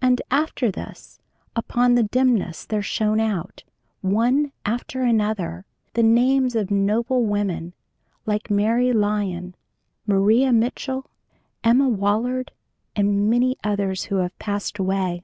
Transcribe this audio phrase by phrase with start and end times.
[0.00, 1.20] And after this,
[1.54, 3.64] upon the dimness there shone out,
[4.00, 7.74] one after another, the names of noble women
[8.24, 9.54] like Mary Lyon,
[10.06, 11.10] Maria Mitchell,
[11.62, 12.50] Emma Willard,
[12.96, 15.22] and many others who have passed away.